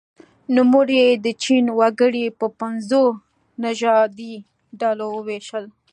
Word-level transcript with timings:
نوموړي 0.55 1.01
د 1.25 1.27
چین 1.43 1.65
وګړي 1.79 2.25
په 2.39 2.45
پنځو 2.59 3.03
نژادي 3.63 4.33
ډلو 4.79 5.07
وویشل. 5.13 5.65